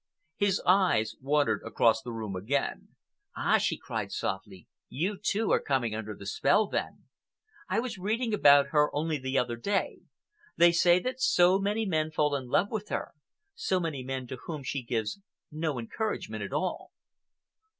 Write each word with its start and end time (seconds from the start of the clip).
His 0.35 0.59
eyes 0.65 1.13
wandered 1.21 1.61
across 1.63 2.01
the 2.01 2.11
room 2.11 2.35
again. 2.35 2.87
"Ah!" 3.37 3.59
she 3.59 3.77
cried 3.77 4.11
softly, 4.11 4.67
"you, 4.89 5.15
too, 5.15 5.51
are 5.51 5.59
coming 5.59 5.93
under 5.93 6.15
the 6.15 6.25
spell, 6.25 6.65
then. 6.65 7.03
I 7.69 7.79
was 7.81 7.99
reading 7.99 8.33
about 8.33 8.69
her 8.69 8.89
only 8.95 9.19
the 9.19 9.37
other 9.37 9.57
day. 9.57 9.99
They 10.57 10.71
say 10.71 10.97
that 11.01 11.21
so 11.21 11.59
many 11.59 11.85
men 11.85 12.09
fall 12.09 12.35
in 12.35 12.47
love 12.47 12.71
with 12.71 12.89
her—so 12.89 13.79
many 13.79 14.01
men 14.03 14.25
to 14.29 14.37
whom 14.47 14.63
she 14.63 14.81
gives 14.81 15.19
no 15.51 15.77
encouragement 15.77 16.41
at 16.41 16.51
all." 16.51 16.89